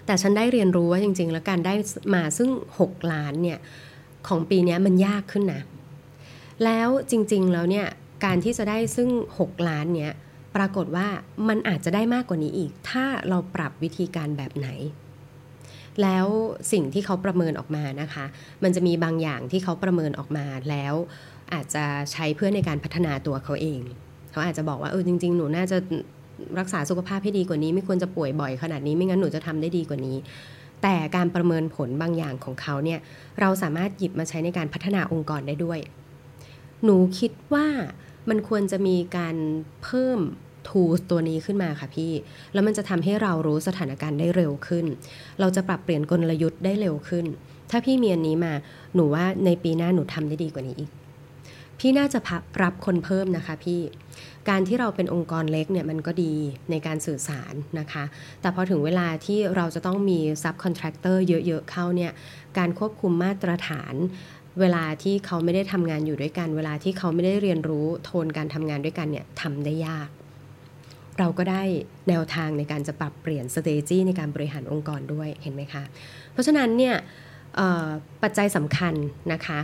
[0.06, 1.74] แต่ฉันได้เรียนรู้ว่าจริง ๆ แล้วการได้
[2.14, 2.50] มาซึ่ง
[2.80, 3.58] 6 ล้านเนี่ย
[4.28, 5.62] ของปีนี้มันยากขึ้นนะ
[6.64, 7.86] แล้วจริง ๆ แล้วเนี่ย
[8.24, 10.12] การที่จะได้ซึ่ง 6 ล้านเนี่ย
[10.56, 11.08] ปรากฏว่า
[11.48, 14.68] มันอาจจะได้มากกว่านี้อีก ถ้าเราปรับวิธีการแบบไหน
[16.02, 16.26] แล้ว
[16.72, 18.24] สิ่งที่เขาประเมินออกมานะคะ
[18.62, 20.94] มันจะมีบางอย่างที่เขาประเมินออกมาแล้ว
[21.52, 23.80] อาจจะใช้เพื่อในการพัฒนาตัวเขาเอง
[24.32, 25.76] เขาอาจจะบอกว่าเออจริง ๆ หนูน่าจะ
[26.58, 30.16] รักษาสุขภาพให้ดีกว่านี้ ไม่ควรจะป่วยบ่อยขนาดนี้ไม่งั้นหนูจะทำได้ดีกว่านี้
[30.82, 32.98] แต่การประเมินผลบางอย่างของเขาเนี่ย
[33.40, 35.78] เราสามารถหยิบมาใช้ในการพัฒนาองค์กรได้ด้วย
[36.84, 37.66] หนูคิดว่า
[38.28, 39.36] มันควรจะมีการ
[39.82, 40.18] เพิ่ม
[40.68, 42.12] tools ตัวนี้ขึ้นมาค่ะพี่
[42.52, 44.86] แล้วมันจะทำให้เรารู้สถานการณ์ได้เร็วขึ้น
[45.40, 47.26] เราจะปรับเปลี่ยนกลยุทธ์ได้เร็วขึ้น
[47.70, 48.52] ถ้าพี่มีอันนี้มา
[48.94, 50.90] หนูว่าในปีหน้าหนูทำได้ดีกว่านี้อีก
[51.84, 52.18] พี่น่าจะ
[52.62, 53.80] รับคนเพิ่มนะคะพี่
[54.48, 56.34] การที่เราเป็นองค์กรเล็กเนี่ยมันก็ดี
[56.70, 58.04] ในการสื่อสารนะคะ
[58.40, 62.12] แต่พอถึงเวลาที่เราจะต้องมี subcontractor เยอะๆเข้าเนี่ย
[62.58, 63.94] การควบคุมมาตรฐาน
[64.60, 70.08] เวลาที่เขาไม่ได้ทำงานอยู่ด้วยกัน เวลาที่เขาไม่ได้เรียนรู้โทนการทำงานด้วยกันเนี่ยทำได้ยาก
[71.18, 71.62] เราก็ได้
[72.08, 75.82] แนวทางในการจะปรับเปลี่ยน strategy ในการบริหารองค์กรด้วยเห็นไหมคะ
[76.32, 76.94] เพราะฉะนั้นเนี่ย
[78.22, 78.94] ปัจจัยสำคัญ
[79.32, 79.60] นะคะ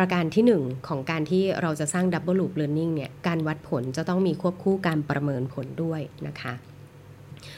[0.00, 6.52] ประการที่ 1 ของการที่เราจะสร้าง Double Loop Learning เนี่ยการวัดผลจะต้องมีควบคู่การประเมินผลด้วยนะคะ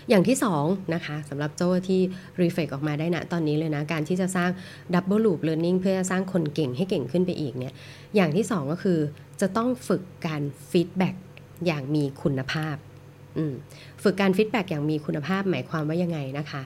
[0.09, 2.01] อย่างที่2นะคะสำหรับโจ้ที่
[2.43, 4.51] reflect ออกมาได้นะตอนนี้เลยนะ การที่จะสร้าง
[4.95, 7.75] Double Loop Learning เพื่อสร้างคนเก่งให้เก่งขึ้นไปอีกเนี่ย
[8.15, 8.99] อย่างที่ 2 ก็คือ
[9.41, 11.15] จะต้องฝึกการ feedback
[11.67, 12.77] อย่างมีคุณภาพ
[14.03, 16.63] ฝึกการ feedback อย่างมีคุณภาพหมายความว่ายังไงนะคะ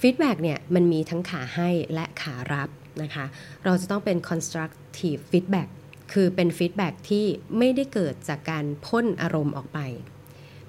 [0.00, 2.70] feedback เนี่ยมันมีทั้งขาให้และขารับ
[3.02, 3.24] นะคะ
[3.64, 5.68] เราจะต้องเป็น constructive feedback
[6.12, 7.26] คือเป็น feedback ที่
[7.58, 9.78] ไม่ได้เกิดจากการพ่นอารมณ์ออกไป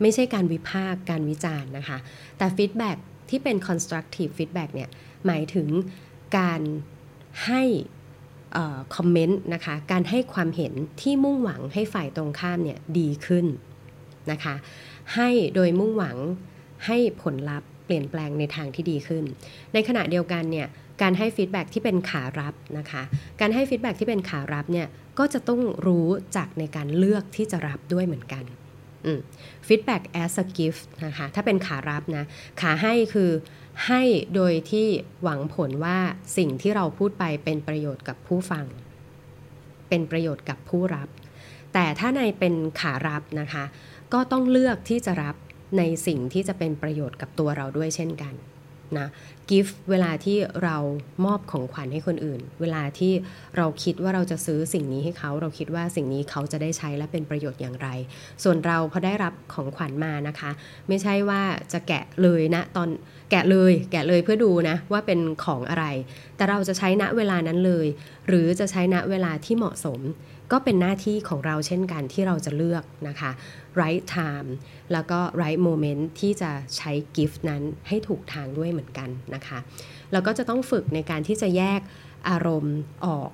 [0.01, 1.97] ไม่ใช่การวิพากษ์การวิจารณ์นะคะ
[2.37, 2.97] แต่ feedback
[3.29, 4.89] ที่เป็น constructive feedback เนี่ย
[5.25, 5.67] หมายถึง
[6.37, 6.61] การ
[7.45, 7.63] ให้
[8.95, 13.45] comment นะคะ การให้ความเห็นที่มุ่งหวังให้ฝ่ายตรงข้ามเนี่ยดีขึ้น
[14.31, 14.55] นะคะ
[15.15, 16.17] ให้โดยมุ่งหวัง
[16.85, 19.23] ให้ผลลัพธ์เปลี่ยนแปลงในทางที่ดีขึ้น
[19.73, 20.67] ในขณะเดียวกันเนี่ย
[21.01, 23.03] การให้ feedback ที่เป็นขารับนะคะ
[23.41, 24.87] การให้ feedback ที่เป็นขารับเนี่ย
[25.19, 28.43] ก็จะต้องรู้จักในการเลือกที่จะรับด้วยเหมือนกัน
[29.67, 32.25] ฟีดแบ็ก as a gift นะคะ ถ้าเป็นขารับนะ
[32.61, 33.31] ขาให้คือ
[33.87, 34.01] ให้
[34.35, 34.87] โดยที่
[35.23, 35.97] หวังผลว่า
[36.37, 38.65] สิ่งที่เราพูดไปเป็นประโยชน์กับผู้ฟัง
[39.89, 41.07] เป็นประโยชน์กับผู้รับ
[41.73, 43.63] แต่ถ้าในเป็นขารับนะคะ
[44.13, 45.35] ก็ต้องเลือกที่จะรับ
[45.77, 48.33] ในสิ่งที่จะเป็นประโยชน์กับตัวเราด้วยเช่นกัน
[48.99, 49.07] นะ
[49.49, 50.77] กิฟต์เวลาที่เรา
[51.25, 53.13] มอบของขวัญให้คนอื่น เวลาที่
[53.57, 57.87] เราคิดว่าเราจะซื้อสิ่งนี้ให้เขา เราคิดว่าสิ่งนี้เขาจะได้ใช้และเป็นประโยชน์อย่างไร
[58.43, 60.51] ส่วนเราพอได้รับของขวัญมานะคะ
[60.87, 61.41] ไม่ใช่ว่า
[61.73, 62.89] จะแกะเลยนะตอน
[63.31, 65.85] แกะเลย แกะเลยเพื่อดูนะว่าเป็นของอะไร
[66.35, 67.87] แต่เราจะใช้ณเวลานั้นเลย
[68.27, 70.01] หรือจะใช้ณเวลาที่เหมาะสม
[70.51, 73.31] ก็เป็นหน้าที่ของเราเช่นกันที่เราจะเลือกนะคะ
[73.81, 74.49] right time
[74.93, 79.59] แล้วก็ right moment ที่จะใช้กิฟต์นั้นให้ถูกทางด้วยเหมือนกันนะคะ
[80.11, 81.81] แล้วก็จะต้องฝึกในการที่จะแยก
[82.29, 83.31] อารมณ์ออก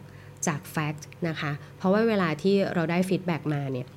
[0.48, 3.88] จาก fact นะคะ เพราะว่าเวลาที่เราได้ feedback มาเนี่ย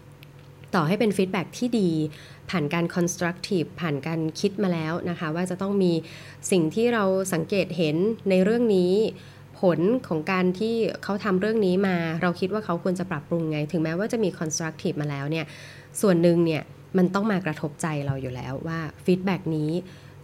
[0.74, 1.90] ต่อให้เป็น feedback ที่ดี
[2.50, 5.92] ผ่านการ constructive ผ่านการคิดมาแล้วนะคะ ว่าจะต้องมี
[6.50, 7.96] สิ่งที่เราสังเกตเห็น
[8.30, 8.92] ในเรื่องนี้
[9.60, 15.46] ผลของการที่เขาทำเรื่องนี้มา เราคิดว่าเขาควรจะปรับปรุงไง ถึงแม้ว่าจะมี constructive มาแล้วเนี่ย
[16.00, 16.62] ส่วนหนึ่งเนี่ย
[16.96, 19.70] มันต้องมากระทบใจเราอยู่แล้วว่า feedback นี้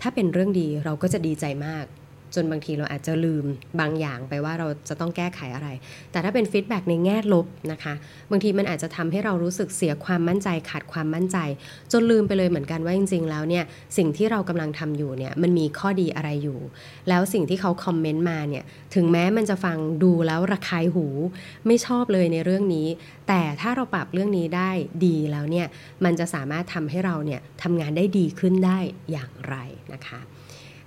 [0.00, 1.84] ถ้าเป็นเรื่องดีเราก็จะดีใจมาก
[2.34, 3.44] จนบางทีเราอาจจะลืม
[3.80, 5.68] บางอย่างไปว่าเราจะต้องแก้ไขอะไร
[6.12, 7.94] แต่ถ้าเป็นฟีดแบ็ในแง่ลบนะคะ
[8.30, 11.38] บางทีมันอาจจะทำให้เรารู้สึกเสียความมั่นใจขาดความมั่นใจ
[11.92, 13.64] จนลืมไปเลยเหมือนกันว่าจริง ๆ แล้วเนี่ย
[13.96, 16.58] สิ่งที่เรากำลังทำอยู่เนี่ยมันมีข้อดีอะไรอยู่
[17.08, 18.64] แล้วสิ่งที่เขาคอมเมนต์มาเนี่ย
[18.94, 21.06] ถึงแม้มันจะฟังดูแล้วระคายหู
[21.66, 22.86] ไม่ชอบเลยในเรื่องนี้
[23.28, 24.70] แต่ถ้าเราปรับเรื่องนี้ได้
[25.06, 25.66] ดีแล้วเนี่ย
[26.04, 28.78] มันจะสามารถทำให้เราเนี่ยทำงานได้ดีขึ้นได้
[29.12, 29.56] อย่างไร
[29.94, 30.20] นะคะ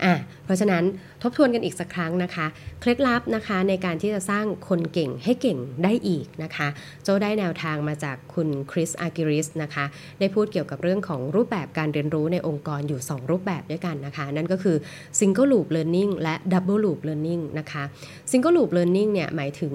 [0.05, 0.83] อะเพราะฉะนั้น
[1.23, 2.45] ทบทวนกันอีกสักครั้งนะคะ
[2.81, 6.67] เคล็ดลับนะคะในการที่จะสร้างคนเก่งให้เก่งได้อีกนะคะ
[7.03, 9.85] โจได้แนวทางมาจากคุณคริสอากิริสนะคะ
[10.19, 14.77] ได้พูดเกี่ยวกับเรื่องของรูปแบบการเรียนรู้ในองค์กรอยู่ 2 รูปแบบด้วยกันนะคะ นั่นก็คือ
[15.19, 17.83] single loop learning และ double loop learning นะคะ
[18.31, 19.73] single loop learning เนี่ยหมายถึง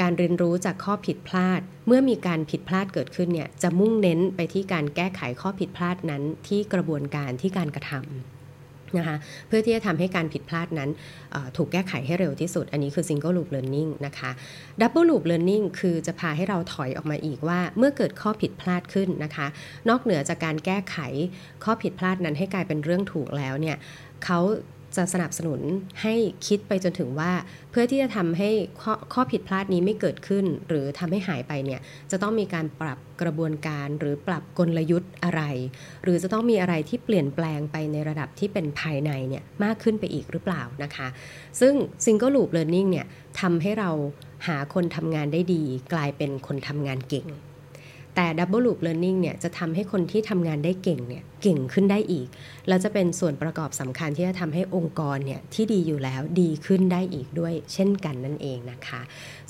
[0.00, 8.35] การเรียนรู้จากข้อผิดพลาด เมื่อมีการผิดพลาดเกิดขึ้นเนี่ยจะมุ่งเน้นไปที่การแก้ไขข้อผิดพลาดนั้นที่กระบวนการที่การกระทำ
[8.98, 9.16] นะคะ
[9.48, 10.90] เพื่อที่จะทำให้การผิดพลาดนั้น
[11.56, 14.30] ถูกแก้ไขให้เร็วที่สุด อันนี้คือ single loop learning นะคะ
[14.80, 19.46] double loop learning คือจะพาให้เราถอยออกมาอีกว่าเมื่อเกิดข้อผิดพลาดขึ้นนะคะ
[19.88, 20.96] นอกเหนือจากการแก้ไข
[21.64, 23.76] ข้อผิดพลาดนั้นให้กลายเป็นเรื่องถูกแล้วเนี่ย
[24.24, 24.40] เขา
[24.96, 25.60] จะสนับสนุน
[26.02, 26.14] ให้
[26.46, 27.32] คิดไปจนถึงว่า
[27.70, 28.50] เพื่อที่จะทำให้
[28.82, 35.42] ข้อข้อผิดพลาดนี้ไม่เกิดขึ้น หรือทำให้หายไปเนี่ยจะต้องมีการปรับกระบวนการหรือปรับกลยุทธ์อะไร
[36.02, 41.08] หรือจะต้องมีอะไรที่เปลี่ยนแปลงไปในระดับที่เป็นภายในเนี่ยมากขึ้นไปอีกหรือเปล่านะคะ
[41.60, 43.06] ซึ่ง Single Loop Learning เนี่ย
[43.40, 43.90] ทำให้เรา
[44.46, 47.28] หาคนทำงานได้ดี กลายเป็นคนทำงานเก่ง
[48.14, 52.28] แต่ Double Loop Learning เนี่ยจะทำให้คนที่ทำงานได้เก่งเนี่ยเก่งขึ้นได้อีก
[52.68, 59.00] แล้วจะเป็นส่วนประกอบสำคัญที่จะทำให้องค์กรเนี่ยที่ดีอยู่แล้วดีขึ้นได้อีกด้วยเช่นกันนั่นเองนะคะ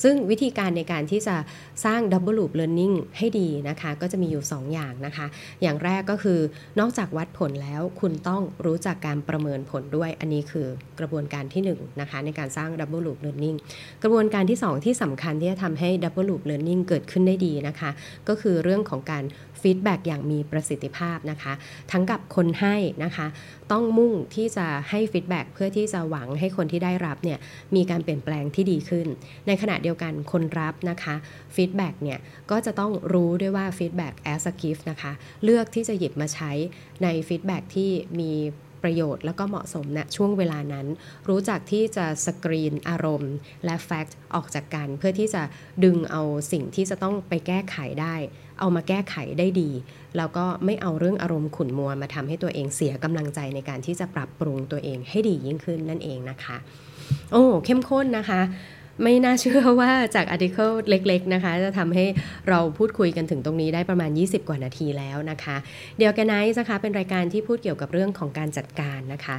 [0.03, 1.37] ซึ่งวิธีการในการที่จะ
[1.85, 5.27] สร้าง Double Loop Learning ให้ดีนะคะ ก็จะมีอยู่ 2 อย่างนะคะ
[5.63, 6.39] อย่างแรกก็คือ
[6.81, 10.67] นอกจากวัดผลแล้วคุณต้องรู้จักการประเมินผลด้วย อันนี้คือ
[10.99, 13.57] กระบวนการที่1 นะคะในการสร้าง Double Loop Learning
[14.03, 17.91] กระบวนการที่ 2 ที่สำคัญที่จะทำให้ Double Loop Learning เกิดขึ้นได้ดีนะคะ
[18.29, 19.25] ก็คือเรื่องของการ
[19.63, 21.53] feedback อย่างมีประสิทธิภาพนะคะ
[21.93, 23.27] ทั้งกับคนให้นะคะ
[23.73, 27.39] ต้องมุ่งที่จะให้ feedback เพื่อที่จะหวังให้คนที่ได้รับเนี่ย
[27.75, 29.07] มีการเปลี่ยนแปลงที่ดีขึ้น
[29.47, 31.15] ในขณะเดียวกันคนรับนะคะ
[31.55, 32.19] feedback เนี่ย
[32.51, 35.13] ก็จะต้องรู้ด้วยว่าฟีดแบ็ก as a gift นะคะ
[35.45, 36.51] เลือกที่จะหยิบมาใช้
[37.03, 38.33] ใน feedback ที่มี
[38.87, 40.87] ประโยชน์ แล้วก็เหมาะสมณนะช่วงเวลานั้น
[41.29, 45.43] รู้จักที่จะสกรีนอารมณ์ และ fact ออกจากกัน เพื่อที่จะ
[45.85, 46.23] ดึงเอา
[46.53, 48.15] สิ่งที่จะต้องไปแก้ไขได้
[48.61, 49.71] เอามาแก้ไขได้ดี
[50.17, 56.57] แล้วก็ไม่เอาเรื่องอารมณ์ขุ่นมัวมาทำให้ตัวเองเสียกำลังใจในการที่จะปรับปรุงตัวเองให้ดียิ่งขึ้นนั่นเองนะคะ
[57.33, 58.41] โอ้เข้มข้นนะคะ
[59.03, 62.05] ไม่น่าเชื่อว่าจาก article เล็กๆนะคะ จะทำให้
[62.49, 65.57] เราพูดคุยกันถึงตรงนี้ได้ประมาณ 20 กว่านาทีแล้วนะคะ
[65.99, 69.37] The Organice นะคะ เป็นรายการที่พูดเกี่ยวกับเรื่องของการจัดการนะคะ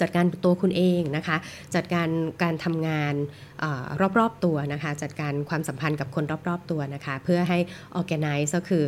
[0.00, 1.36] จัดการตัวคุณเองนะคะ
[1.74, 2.08] จัดการ
[2.42, 3.14] การทำงาน
[4.18, 7.58] รอบๆตัวนะคะจัดการความสัมพันธ์กับคนรอบๆตัวนะคะเพื่อให้
[8.00, 8.84] organize ก็คือ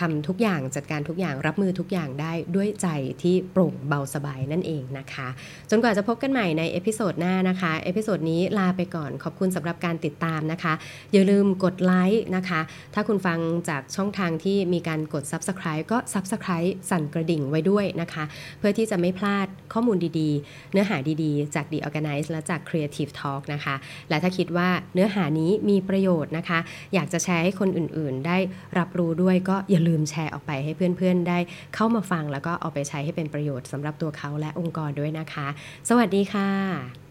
[0.00, 2.88] ทำทุกอย่างจัดการทุกอย่างรับมือทุกอย่างได้ด้วยใจ
[3.22, 5.28] ที่โปร่งเบาสบายนั่นเองนะคะ
[5.70, 10.72] จนกว่าจะพบกันใหม่ใน episode หน้านะคะ episode นี้ลาไปก่อนขอบคุณสำหรับการติดตามนะคะ
[11.12, 12.60] อย่าลืมกดไลค์นะคะ
[12.94, 18.24] ถ้าคุณฟังจากช่องทางที่มีการกด Subscribe ก็ Subscribe สั่นกระดิ่งไว้ด้วยนะคะ
[18.58, 23.74] เพื่อที่จะไม่พลาดข้อมูลดีๆ เนื้อหาดีๆ จาก The Organice และจาก Creative Talk นะคะ
[24.16, 26.58] และถ้าคิดว่าเนื้อหานี้มีประโยชน์นะคะ
[26.94, 28.38] อยากจะแชร์ให้คนอื่นๆ ได้
[28.78, 31.38] รับรู้ด้วยก็อย่าลืมแชร์ออกไปให้เพื่อนๆ ได้
[31.74, 35.46] เข้ามาฟังแล้วก็เอาไปใช้ให้เป็นประโยชน์สำหรับตัวเขาและองค์กรด้วยนะคะ
[35.88, 37.05] สวัสดีค่ะ